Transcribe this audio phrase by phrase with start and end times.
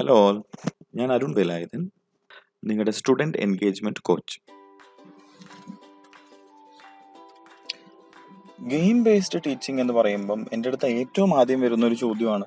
[0.00, 0.42] Hello
[0.94, 1.90] ഞാൻ അരുൺ വേലായുധൻ
[2.64, 4.40] നിങ്ങളുടെ student engagement coach
[8.60, 12.44] game based teaching എന്ന് പറയുമ്പം എന്റെ അടുത്ത് ഏറ്റവും ആദ്യം വരുന്ന ഒരു ചോദ്യമാണ്.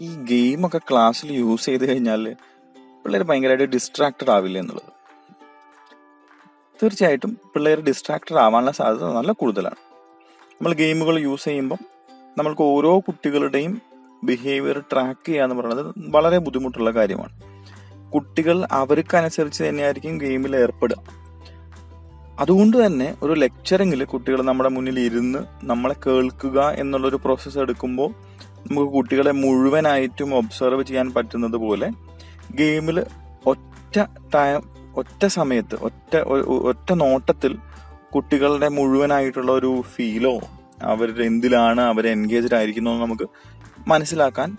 [0.00, 2.34] ഈ ഗെയിമൊക്കെ ക്ലാസ്സിൽ യൂസ് ചെയ്ത് കഴിഞ്ഞാൽ
[3.04, 4.92] പിള്ളേർ ഭയങ്കരമായിട്ട് ഡിസ്ട്രാക്റ്റഡ് ആവില്ല എന്നുള്ളത്.
[6.82, 9.76] തീർച്ചയായിട്ടും പിള്ളേർ ഡിസ്ട്രാക്റ്റഡ് ആവാനുള്ള സാധ്യത നല്ല കൂടുതലാണ്.
[10.52, 11.78] നമ്മൾ ഗെയിമുകൾ യൂസ് ചെയ്യുമ്പം
[12.38, 13.95] നമ്മൾക്ക് ഓരോ കുട്ടികളുടെയും
[14.26, 17.34] ബിഹേവിയർ ട്രാക്ക് ചെയ്യുക എന്ന് പറയുന്നത് വളരെ ബുദ്ധിമുട്ടുള്ള കാര്യമാണ്.
[18.14, 21.26] കുട്ടികൾ അവർക്കനുസരിച്ച് തന്നെയായിരിക്കും ഗെയിമിൽ ഏർപ്പെടുക.
[22.38, 28.10] അതുകൊണ്ട് തന്നെ ഒരു ലെക്ചറിങ്ങിൽ കുട്ടികൾ നമ്മുടെ മുന്നിൽ ഇരുന്ന് നമ്മളെ കേൾക്കുക എന്നുള്ളൊരു പ്രോസസ്സ് എടുക്കുമ്പോൾ
[28.70, 31.88] നമുക്ക് കുട്ടികളെ മുഴുവനായിട്ടും ഒബ്സർവ് ചെയ്യാൻ പറ്റുന്നത് പോലെ
[32.54, 32.98] ഗെയിമിൽ
[33.46, 33.96] ഒറ്റ
[34.34, 34.60] ടൈം
[34.96, 36.14] ഒറ്റ സമയത്ത് ഒറ്റ
[36.68, 37.52] ഒറ്റ നോട്ടത്തിൽ
[38.14, 40.34] കുട്ടികളുടെ മുഴുവനായിട്ടുള്ള ഒരു ഫീലോ
[40.82, 43.26] അവർ എന്തിലാണ് അവർ എൻഗേജ്ഡ് ആയിരിക്കുന്നോ നമുക്ക്
[43.86, 44.56] മനസ്സിലാക്കാൻ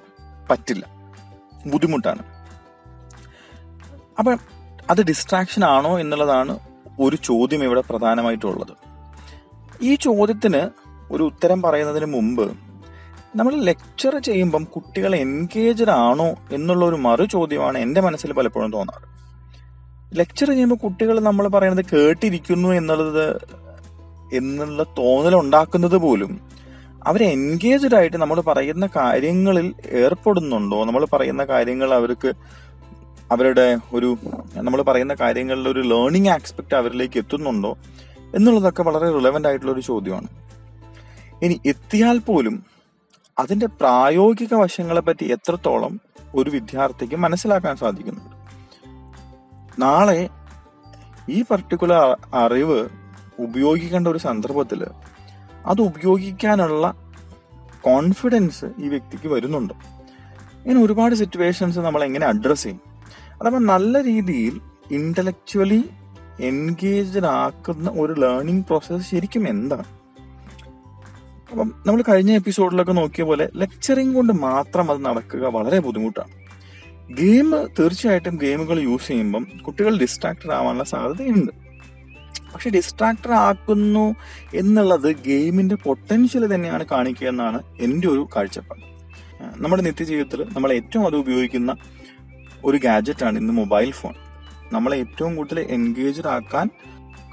[0.49, 0.87] പറ്റില്ല.
[1.65, 2.19] ബുദ്ധിമുട്ടാണ്.
[4.19, 4.39] അപ്പം
[4.89, 6.59] അത് ഡിസ്ട്രാക്ഷൻ ആണോ എന്നുള്ളതാണ്
[6.99, 8.73] ഒരു ചോദ്യം ഇവിടെ പ്രധാനമായിട്ടുള്ളത്.
[9.81, 10.69] ഈ ചോദ്യത്തിന്
[11.11, 12.53] ഒരു ഉത്തരം പറയുന്നതിന് മുമ്പ്
[13.35, 19.17] നമ്മൾ ലെക്ചർ ചെയ്യുമ്പം കുട്ടികൾ എൻഗേജ്ഡ് ആണോ എന്നുള്ള ഒരു മറു ചോദ്യമാണ് എന്റെ മനസ്സിൽ പലപ്പോഴും തോന്നാറ്.
[20.19, 23.37] ലെക്ചർ ചെയ്യുമ്പോൾ കുട്ടികൾ നമ്മൾ പറയുന്നത് കേട്ടിരിക്കുന്നു എന്നുള്ളത്
[24.33, 26.56] എന്നുള്ള തോന്നലുണ്ടാക്കുന്നത് പോലും
[27.07, 30.83] അവർ എൻഗേജ്ഡ് ആയിട്ട് നമ്മൾ പറയുന്ന കാര്യങ്ങളിൽ ഏർപ്പെടുന്നുണ്ടോ?
[30.83, 32.33] നമ്മൾ പറയുന്ന കാര്യങ്ങൾ അവർക്ക്
[33.31, 34.17] അവരുടെ ഒരു
[34.55, 37.77] നമ്മൾ പറയുന്ന കാര്യങ്ങളിൽ ഒരു ലേണിംഗ് ആസ്പെക്ട് അവരിലേക്ക് എത്തുന്നുണ്ടോ?
[38.35, 40.27] എന്നുള്ളതൊക്കെ വളരെ റിലവന്റ് ആയിട്ടുള്ള ഒരു ചോദ്യമാണ്.
[41.41, 42.63] ഇനി എത്തിയാൽ പോലും
[43.39, 45.99] അതിന്റെ പ്രായോഗിക വശങ്ങളെ പറ്റി എത്രത്തോളം
[46.35, 48.37] ഒരു വിദ്യാർത്ഥിക്ക് മനസ്സിലാക്കാൻ സാധിക്കുന്നുണ്ട്?
[49.81, 50.29] നാളെ
[51.29, 52.89] ഈ പർട്ടിക്കുലർ അറിവ്
[53.39, 54.85] ഉപയോഗിക്കേണ്ട ഒരു സന്ദർഭത്തിൽ
[55.67, 56.95] അത് ഉപയോഗിക്കാനുള്ള
[57.81, 59.73] കോൺഫിഡൻസ് ഈ വ്യക്തിക്ക് വരുന്നുണ്ട്.
[60.57, 62.81] ഇങ്ങനെ ഒരുപാട് സിറ്റുവേഷൻസ് നമ്മൾ എങ്ങനെ അഡ്രസ്സ് ചെയ്യും.
[63.41, 64.61] അതപ്പോൾ നല്ല രീതിയിൽ
[64.91, 65.89] ഇന്റലക്ച്വലി
[66.39, 69.83] എൻഗേജ്ഡ് ആക്കുന്ന ഒരു ലേണിംഗ് പ്രോസസ്സ് ശരിക്കും എന്താണ്?
[71.51, 76.31] അപ്പം നമ്മൾ കഴിഞ്ഞ എപ്പിസോഡിലൊക്കെ നോക്കിയ പോലെ ലെക്ചറിങ് കൊണ്ട് മാത്രം അത് നടക്കുക വളരെ ബുദ്ധിമുട്ടാണ്.
[77.13, 81.66] ഗെയിം തീർച്ചയായിട്ടും ഗെയിമുകൾ യൂസ് ചെയ്യുമ്പം കുട്ടികൾ ഡിസ്ട്രാക്റ്റഡ് ആവാനുള്ള സാധ്യതയുണ്ട്.
[82.53, 84.15] പക്ഷെ ഡിസ്ട്രാക്ടർ ആക്കുന്നു
[84.53, 88.83] എന്നുള്ളത് ഗെയിമിന്റെ പൊട്ടൻഷ്യൽ തന്നെയാണ് കാണിക്കുക എന്നാണ് എന്റെ ഒരു കാഴ്ചപ്പാട്.
[89.57, 91.77] നമ്മുടെ നിത്യജീവിതത്തിൽ നമ്മൾ ഏറ്റവും അത് ഉപയോഗിക്കുന്ന
[92.65, 94.15] ഒരു ഗാഡ്ജറ്റ് ആണ് ഇന്ന് മൊബൈൽ ഫോൺ
[94.73, 96.69] നമ്മളെ ഏറ്റവും കൂടുതൽ എൻഗേജ്ഡ് ആക്കാൻ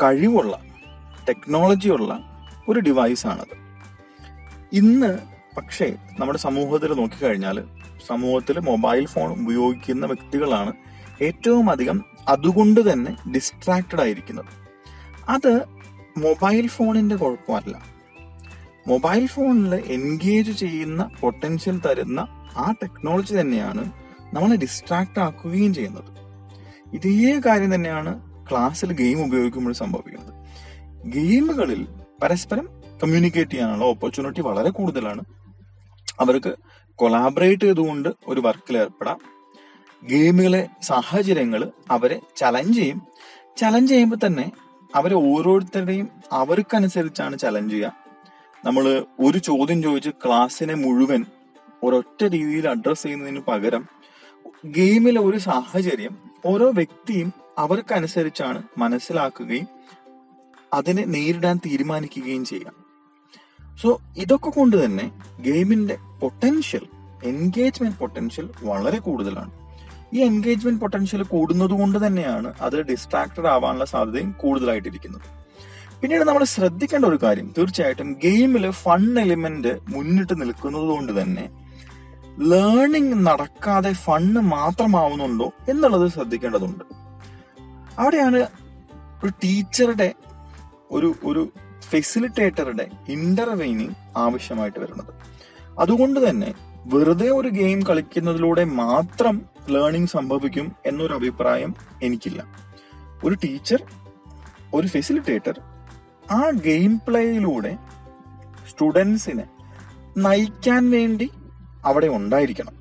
[0.03, 0.61] കഴിവുള്ള
[1.29, 2.13] ടെക്നോളജി ഉള്ള
[2.69, 3.55] ഒരു ഡിവൈസ് ആണത്.
[4.73, 5.19] ഇന്ന്
[5.57, 7.65] പക്ഷേ നമ്മുടെ സമൂഹത്തിൽ നോക്കിക്കഴിഞ്ഞാൽ
[8.07, 10.73] സമൂഹത്തിൽ മൊബൈൽ ഫോൺ ഉപയോഗിക്കുന്ന വ്യക്തികളാണ്
[11.23, 14.64] ഏറ്റവും അധികം അതുകൊണ്ട് തന്നെ ഡിസ്ട്രാക്റ്റഡ് ആയിരിക്കുന്നത്.
[15.29, 15.65] അത്
[16.19, 17.83] മൊബൈൽ ഫോണിന്റെ കുഴപ്പമല്ല.
[18.87, 22.21] മൊബൈൽ ഫോണിൽ എൻഗേജ് ചെയ്യുന്ന പൊട്ടൻഷ്യൽ തരുന്ന
[22.57, 23.93] ആ ടെക്നോളജി തന്നെയാണ്
[24.33, 26.15] നമ്മളെ ഡിസ്ട്രാക്ട് ആക്കുകയും ചെയ്യുന്നത്.
[26.95, 28.21] ഇതേ കാര്യം തന്നെയാണ്
[28.51, 30.35] ക്ലാസ്സിൽ ഗെയിം ഉപയോഗിക്കുമ്പോൾ സംഭവിക്കുന്നത്.
[31.07, 31.89] ഗെയിമുകളിൽ
[32.23, 32.69] പരസ്പരം
[33.03, 35.21] കമ്മ്യൂണിക്കേറ്റ് ചെയ്യാനുള്ള ഓപ്പർച്യൂണിറ്റി വളരെ കൂടുതലാണ്.
[36.21, 36.55] അവർക്ക്
[36.95, 39.19] കൊളാബറേറ്റ് ചെയ്തുകൊണ്ട് ഒരു വർക്കിൽ ഏർപ്പെടാം.
[40.05, 43.03] ഗെയിമുകളെ സാഹചര്യങ്ങൾ അവരെ ചലഞ്ച് ചെയ്യും.
[43.57, 44.53] ചലഞ്ച് ചെയ്യുമ്പോൾ തന്നെ
[44.95, 47.97] അവരെ ഓരോരുത്തരുടെയും അവർക്കനുസരിച്ചാണ് ചലഞ്ച് ചെയ്യുക.
[48.65, 51.25] നമ്മൾ ഒരു ചോദ്യം ചോദിച്ച് ക്ലാസ്സിനെ മുഴുവൻ
[51.83, 53.85] ഒരൊറ്റ രീതിയിൽ അഡ്രസ്സ് ചെയ്യുന്നതിന് പകരം
[54.65, 59.67] ഗെയിമിലെ ഒരു സാഹചര്യം ഓരോ വ്യക്തിയും അവർക്കനുസരിച്ചാണ് മനസ്സിലാക്കുകയും
[60.73, 62.75] അതിനെ നേരിടാൻ തീരുമാനിക്കുകയും ചെയ്യാം
[63.83, 66.87] സോ ഇതൊക്കെ കൊണ്ട് തന്നെ ഗെയിമിന്റെ പൊട്ടൻഷ്യൽ
[67.25, 69.64] എൻഗേജ്മെന്റ് പൊട്ടൻഷ്യൽ വളരെ കൂടുതലാണ്.
[70.15, 75.23] ഈ എൻഗേജ്മെന്റ് പൊട്ടൻഷ്യൽ കൂടുന്നത് കൊണ്ട് തന്നെയാണ് അതിൽ ഡിസ്ട്രാക്റ്റഡ് ആവാനുള്ള സാധ്യതയും കൂടുതലായിട്ടിരിക്കുന്നത്.
[76.01, 81.51] പിന്നീട് നമ്മൾ ശ്രദ്ധിക്കേണ്ട ഒരു കാര്യം തീർച്ചയായിട്ടും ഗെയിമിൽ ഫൺ എലിമെന്റ് മുന്നിട്ട് നിൽക്കുന്നത് കൊണ്ട് തന്നെ
[82.39, 86.85] ലേണിംഗ് നടക്കാതെ ഫണ്ണ് മാത്രമാവുന്നുണ്ടോ എന്നുള്ളത് ശ്രദ്ധിക്കേണ്ടതുണ്ട്.
[87.99, 88.47] അവിടെയാണ്
[89.25, 90.15] ഒരു ടീച്ചറുടെ
[90.91, 91.49] ഒരു ഒരു
[91.83, 95.13] ഫെസിലിറ്റേറ്ററുടെ ഇന്റർവെയിനിങ് ആവശ്യമായിട്ട് വരുന്നത്.
[95.79, 96.55] അതുകൊണ്ട് തന്നെ
[96.87, 102.47] വെറുതെ ഒരു ഗെയിം കളിക്കുന്നതിലൂടെ മാത്രം ലേണിംഗ് സംഭവിക്കും എന്നൊരു അഭിപ്രായം എനിക്കില്ല.
[103.25, 103.83] ഒരു ടീച്ചർ
[104.75, 105.61] ഒരു ഫെസിലിറ്റേറ്റർ
[106.31, 107.79] ആ ഗെയിം പ്ലേയിലൂടെ
[108.71, 109.45] സ്റ്റുഡൻസിനെ
[110.17, 111.31] നയിക്കാൻ വേണ്ടി
[111.85, 112.73] അവിടെ ഉണ്ടായിരിക്കണം.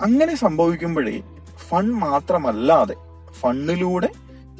[0.00, 1.22] അങ്ങനെ സംഭവിക്കുമ്പോഴേ
[1.68, 2.96] ഫൺ മാത്രമല്ലാതെ
[3.32, 4.08] ഫണ്ണിലൂടെ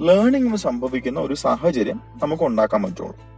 [0.01, 3.30] ലേണിംഗ് സംഭവിക്കുന്ന ഒരു സാഹചര്യം നമുക്ക് ഉണ്ടാക്കാൻ പറ്റുള്ളൂ.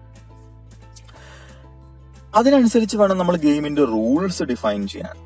[2.34, 5.17] അതിനനുസരിച്ച് വേണം നമ്മൾ ഗെയിമിന്റെ റൂൾസ് ഡിഫൈൻ ചെയ്യാൻ.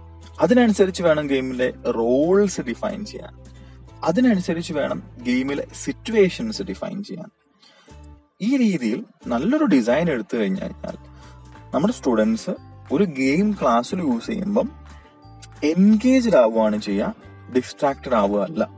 [0.40, 3.44] അതിനനുസരിച്ച് വേണം ഗെയിമിലെ റോൾസ് ഡിഫൈൻ ചെയ്യാൻ.
[4.04, 7.30] അതിനനുസരിച്ച് വേണം ഗെയിമിലെ സിറ്റുവേഷൻസ് ഡിഫൈൻ ചെയ്യാൻ.
[8.40, 10.96] ഈ രീതിയിൽ നല്ലൊരു ഡിസൈൻ എടുത്തു കഴിഞ്ഞു കഴിഞ്ഞാൽ
[11.74, 12.50] നമ്മുടെ സ്റ്റുഡൻസ്
[12.92, 14.70] ഒരു ഗെയിം ക്ലാസ്സിൽ യൂസ് ചെയ്യുമ്പം
[15.64, 17.14] എൻഗേജ്ഡ് ആവുകയാണ് ചെയ്യുക
[17.56, 18.68] ഡിസ്ട്രാക്റ്റഡ് ആവുക അല്ല.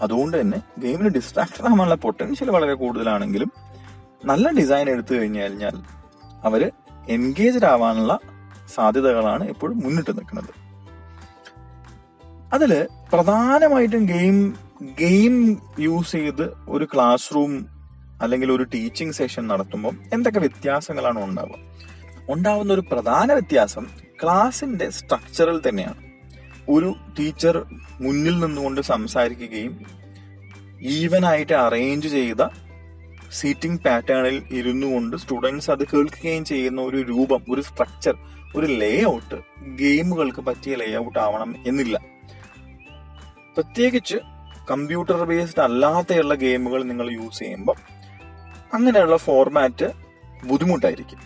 [0.00, 3.52] അതുകൊണ്ട് തന്നെ ഗെയിമിൽ ഡിസ്ട്രാക്റ്റഡ് ആവാനുള്ള പൊട്ടൻഷ്യൽ വളരെ കൂടുതലാണെങ്കിലും
[4.24, 5.76] നല്ല ഡിസൈൻ എടുത്തു കഴിഞ്ഞു കഴിഞ്ഞാൽ
[6.44, 6.72] അവർ
[7.08, 8.18] എൻഗേജ്ഡ് ആവാനുള്ള
[8.74, 10.52] സാധ്യതകളാണ് എപ്പോഴും മുന്നിട്ട് നിൽക്കുന്നത്.
[12.52, 17.66] അതിൽ പ്രധാനമായിട്ടും ഗെയിം ഗെയിം യൂസ് ചെയ്ത് ഒരു ക്ലാസ് റൂം
[18.22, 21.54] അല്ലെങ്കിൽ ഒരു ടീച്ചിങ് സെഷൻ നടത്തുമ്പോൾ എന്തൊക്കെ വ്യത്യാസങ്ങളാണ് ഉണ്ടാവുക?
[22.30, 23.86] ഉണ്ടാവുന്ന ഒരു പ്രധാന വ്യത്യാസം
[24.22, 26.08] ക്ലാസിന്റെ സ്ട്രക്ചറിൽ തന്നെയാണ്.
[26.68, 27.66] ഒരു ടീച്ചർ
[28.00, 29.86] മുന്നിൽ നിന്നുകൊണ്ട് സംസാരിക്കുകയും
[30.80, 32.42] ഈവനായിട്ട് അറേഞ്ച് ചെയ്ത
[33.32, 38.16] സീറ്റിംഗ് പാറ്റേണിൽ ഇരുന്നു കൊണ്ട് സ്റ്റുഡൻസ് അത് കേൾക്കുകയും ചെയ്യുന്ന ഒരു രൂപം ഒരു സ്ട്രക്ചർ
[38.56, 39.34] ഒരു ലേ ഔട്ട്
[39.76, 42.00] ഗെയിമുകൾക്ക് പറ്റിയ ലേ ഔട്ട് ആവണം എന്നില്ല.
[43.54, 44.16] പ്രത്യേകിച്ച്
[44.70, 47.76] കമ്പ്യൂട്ടർ ബേസ്ഡ് അല്ലാതെയുള്ള ഗെയിമുകൾ നിങ്ങൾ യൂസ് ചെയ്യുമ്പോൾ
[48.72, 49.92] അങ്ങനെയുള്ള ഫോർമാറ്റ്
[50.44, 51.18] ബുദ്ധിമുട്ടായിരിക്കും.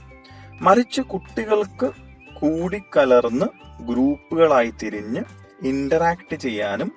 [0.60, 1.90] മറിച്ച് കുട്ടികൾക്ക്
[2.34, 3.46] കൂടിക്കലർന്ന്
[3.82, 5.22] ഗ്രൂപ്പുകളായി തിരിഞ്ഞ്
[5.62, 6.93] ഇന്ററാക്ട് ചെയ്യാനും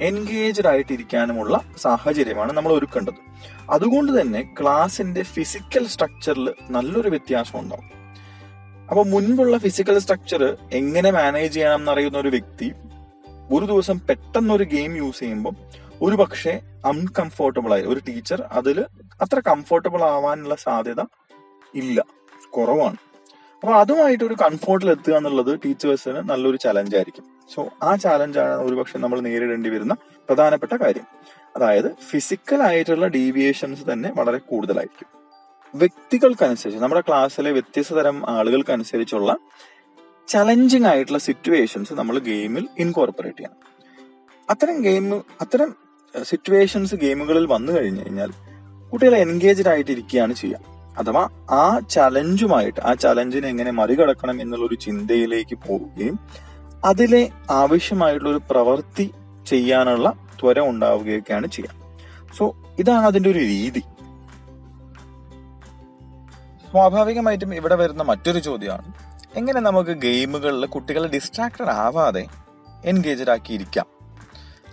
[0.00, 3.14] എൻഗേജ്ഡ് ആയിട്ടിരിക്കാനുമുള്ള സാഹചര്യമാണ് നമ്മൾ ഒരുക്കേണ്ടത്.
[3.70, 7.90] അതുകൊണ്ട് തന്നെ ക്ലാസിന്റെ ഫിസിക്കൽ സ്ട്രക്ചറിൽ നല്ലൊരു വ്യത്യാസം ഉണ്ടാവും.
[8.90, 12.72] അപ്പൊ മുൻപുള്ള ഫിസിക്കൽ സ്ട്രക്ചർ എങ്ങനെ മാനേജ് ചെയ്യണം എന്നറിയുന്ന ഒരു വ്യക്തി
[13.52, 15.54] ഒരു ദിവസം പെട്ടെന്ന് ഒരു ഗെയിം യൂസ് ചെയ്യുമ്പോൾ
[16.02, 17.82] ഒരു പക്ഷേ അൺകംഫോർട്ടബിൾ ആയി.
[17.82, 18.84] ഒരു ടീച്ചർ അതിൽ
[19.20, 21.00] അത്ര കംഫോർട്ടബിൾ ആവാനുള്ള സാധ്യത
[21.74, 22.04] ഇല്ല.
[22.50, 22.96] കുറവാണ്.
[23.62, 27.24] അപ്പൊ അതുമായിട്ട് ഒരു കംഫോർട്ടിൽ എത്തുക എന്നുള്ളത് ടീച്ചേഴ്സിന് നല്ലൊരു ചലഞ്ച് ആയിരിക്കും.
[27.54, 31.06] സോ ആ ചാലഞ്ചാണ് ഒരുപക്ഷെ നമ്മൾ നേരിടേണ്ടി വരുന്ന പ്രധാനപ്പെട്ട കാര്യം.
[31.56, 35.08] അതായത് ഫിസിക്കൽ ആയിട്ടുള്ള ഡീവിയേഷൻസ് തന്നെ വളരെ കൂടുതലായിരിക്കും.
[35.74, 39.36] വ്യക്തികൾക്കനുസരിച്ച് നമ്മുടെ ക്ലാസ്സിലെ വ്യത്യസ്ത തരം ആളുകൾക്കനുസരിച്ചുള്ള
[40.28, 43.56] ചലഞ്ചിങ് ആയിട്ടുള്ള സിറ്റുവേഷൻസ് നമ്മൾ ഗെയിമിൽ ഇൻകോർപ്പറേറ്റ് ചെയ്യണം.
[44.50, 45.74] അത്തരം ഗെയിം അത്തരം
[46.22, 48.32] സിറ്റുവേഷൻസ് ഗെയിമുകളിൽ വന്നു കഴിഞ്ഞു കഴിഞ്ഞാൽ
[48.90, 50.71] കുട്ടികളെ എൻഗേജ്ഡ് ആയിട്ടിരിക്കുകയാണ് ചെയ്യുക.
[50.98, 56.20] അഥവാ ആ ചലഞ്ചുമായിട്ട് ആ ചലഞ്ചിനെ എങ്ങനെ മറികടക്കണം എന്നുള്ള ഒരു ചിന്തയിലേക്ക് പോവുകയും
[56.84, 59.14] അതിലെ ആവശ്യമായിട്ടുള്ള ഒരു പ്രവൃത്തി
[59.46, 61.98] ചെയ്യാനുള്ള ത്വര ഉണ്ടാവുകയൊക്കെയാണ് ചെയ്യാം.
[62.36, 63.82] സോ ഇതാണ് അതിന്റെ ഒരു രീതി.
[66.70, 68.92] സ്വാഭാവികമായിട്ടും ഇവിടെ വരുന്ന മറ്റൊരു ചോദ്യമാണ്
[69.36, 72.26] എങ്ങനെ നമുക്ക് ഗെയിമുകളിൽ കുട്ടികളെ ഡിസ്ട്രാക്റ്റഡ് ആവാതെ
[72.84, 73.86] എൻഗേജഡ് ആക്കിയിരിക്കാം?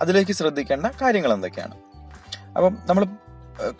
[0.02, 1.76] അതിലേക്ക് ശ്രദ്ധിക്കേണ്ട കാര്യങ്ങൾ എന്തൊക്കെയാണ്?
[2.56, 3.06] അപ്പം നമ്മൾ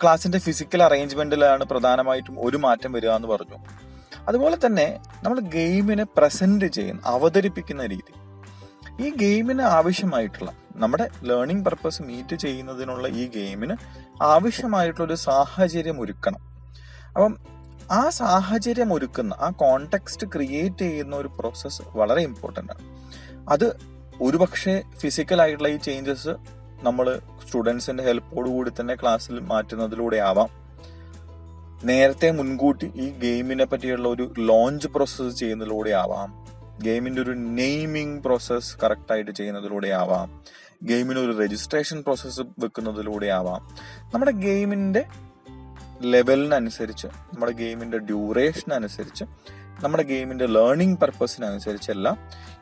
[0.02, 3.58] ക്ലാസിന്റെ ഫിസിക്കൽ അറേഞ്ച്മെന്റിലാണ് പ്രധാനമായിട്ടും ഒരു മാറ്റം വരിക എന്ന് പറഞ്ഞു.
[4.28, 8.20] അതുപോലെ തന്നെ നമ്മൾ ഗെയിമിനെ പ്രസന്റ് ചെയ്യുന്ന അവതരിപ്പിക്കുന്ന രീതി.
[9.02, 13.76] ഈ ഗെയിമിന് ആവശ്യമായിട്ടുള്ള നമ്മുടെ ലേണിംഗ് പർപ്പസ് മീറ്റ് ചെയ്യുന്നതിനുള്ള ഈ ഗെയിമിന്
[14.22, 16.38] ആവശ്യമായിട്ടുള്ള ഒരു സാഹചര്യം ഒരുക്കണം.
[17.08, 17.38] അപ്പം
[17.90, 23.00] ആ സാഹചര്യം ഒരുക്കുന്ന ആ കോണ്ടെക്സ്റ്റ് ക്രിയേറ്റ് ചെയ്യുന്ന ഒരു പ്രോസസ്സ് വളരെ ഇമ്പോർട്ടന്റ് ആണ്.
[23.50, 23.76] അത്
[24.22, 27.06] ഒരുപക്ഷെ ഫിസിക്കൽ ആയിട്ടുള്ള ഈ ചേഞ്ചസ് നമ്മൾ
[27.40, 30.50] സ്റ്റുഡൻസിന്റെ ഹെൽപ്പോട് കൂടി തന്നെ ക്ലാസ്സിൽ മാറ്റുന്നതിലൂടെ ആവാം
[31.84, 36.30] നേരത്തെ മുൻകൂട്ടി ഈ ഗെയിമിനെ പറ്റിയുള്ള ഒരു ലോഞ്ച് പ്രോസസ്സ് ചെയ്യുന്നതിലൂടെ ആവാം
[36.82, 40.28] ഗെയിമിന്റെ ഒരു നെയിമിംഗ് പ്രോസസ്സ് കറക്റ്റായിട്ട് ചെയ്യുന്നതിലൂടെ ആവാം
[40.84, 43.62] ഗെയിമിന് ഒരു രജിസ്ട്രേഷൻ പ്രോസസ്സ് വെക്കുന്നതിലൂടെ ആവാം
[44.14, 45.02] നമ്മുടെ ഗെയിമിന്റെ
[46.02, 49.24] ലെവലിനനുസരിച്ച് നമ്മുടെ ഗെയിമിന്റെ ഡ്യൂറേഷൻ അനുസരിച്ച്
[49.80, 52.16] നമ്മുടെ ഗെയിമിന്റെ ലേണിംഗ് പർപ്പസിനനുസരിച്ചെല്ലാം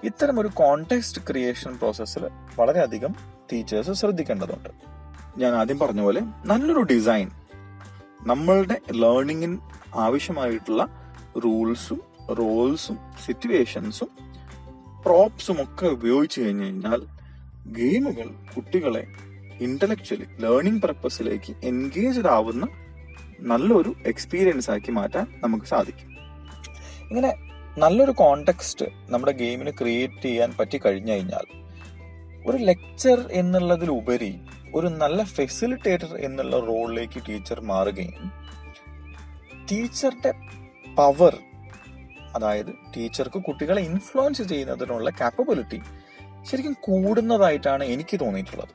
[0.05, 2.25] ഇത്തരം ഒരു കോണ്ടെക്സ്റ്റ് ക്രിയേഷൻ പ്രോസസ്സിൽ
[2.59, 4.69] വളരെയധികം ടീച്ചേഴ്സ് ശ്രദ്ധിക്കേണ്ടതുണ്ട്.
[5.37, 7.31] ഞാൻ ആദ്യം പറഞ്ഞ പോലെ നല്ലൊരു ഡിസൈൻ
[8.23, 9.59] നമ്മളുടെ ലേണിങ്ങിന്
[9.95, 11.12] ആവശ്യമായിട്ടുള്ള
[11.45, 12.03] റൂൾസും
[12.35, 14.09] റോൾസും സിറ്റുവേഷൻസും
[15.05, 17.03] പ്രോപ്സും ഒക്കെ ഉപയോഗിച്ച് കഴിഞ്ഞു കഴിഞ്ഞാൽ
[17.67, 19.07] ഗെയിമുകൾ കുട്ടികളെ
[19.61, 22.69] ഇന്റലക്ച്വലി ലേണിംഗ് പർപ്പസിലേക്ക് എൻഗേജ്ഡ് ആവുന്ന
[23.40, 26.11] നല്ലൊരു എക്സ്പീരിയൻസ് ആക്കി മാറ്റാൻ നമുക്ക് സാധിക്കും.
[27.09, 27.35] ഇങ്ങനെ
[27.78, 31.68] നല്ലൊരു കോണ്ടെക്സ്റ്റ് നമ്മുടെ ഗെയിമിന് ക്രിയേറ്റ് ചെയ്യാൻ പറ്റി കഴിഞ്ഞു കഴിഞ്ഞാൽ
[32.49, 34.40] ഒരു ലെക്ചർ എന്നുള്ളതിലുപരി
[34.75, 38.33] ഒരു നല്ല ഫെസിലിറ്റേറ്റർ എന്നുള്ള റോളിലേക്ക് ടീച്ചർ മാറുകയും
[39.71, 40.33] ടീച്ചറുടെ
[40.97, 41.35] പവർ
[42.37, 45.83] അതായത് ടീച്ചർക്ക് കുട്ടികളെ ഇൻഫ്ലുവൻസ് ചെയ്യുന്നതിനുള്ള കാപ്പബിലിറ്റി
[46.45, 48.73] ശരിക്കും കൂടുന്നതായിട്ടാണ് എനിക്ക് തോന്നിയിട്ടുള്ളത്.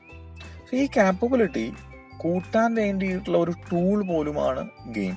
[0.72, 1.72] ഈ കാപ്പബിലിറ്റി
[2.16, 5.16] കൂട്ടാൻ വേണ്ടിയിട്ടുള്ള ഒരു ടൂൾ പോലുമാണ് ഗെയിം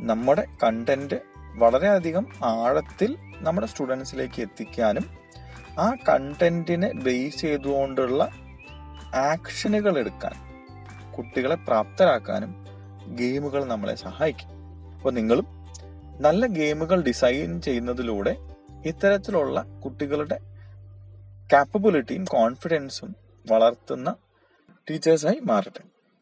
[0.00, 1.18] നമ്മുടെ കണ്ടന്റ്
[1.58, 5.04] വളരെയധികം ആഴത്തിൽ നമ്മുടെ സ്റ്റുഡൻസിലേക്ക് എത്തിക്കാനും
[5.78, 8.30] ആ കണ്ടന്റിനെ ബേസ് ചെയ്തുകൊണ്ടുള്ള
[9.14, 10.36] ആക്ഷനുകൾ എടുക്കാൻ
[11.12, 12.52] കുട്ടികളെ പ്രാപ്തരാക്കാനും
[13.14, 14.50] ഗെയിമുകൾ നമ്മളെ സഹായിക്കും.
[14.96, 15.46] അപ്പോൾ നിങ്ങളും
[16.20, 18.36] നല്ല ഗെയിമുകൾ ഡിസൈൻ ചെയ്യുന്നതിലൂടെ
[18.86, 20.38] ഇത്തരത്തിലുള്ള കുട്ടികളുടെ
[21.52, 23.16] കാപ്പബിലിറ്റിയും കോൺഫിഡൻസും
[23.46, 24.16] വളർത്തുന്ന
[24.90, 25.82] ടീച്ചേഴ്സായി മാറട്ടെ.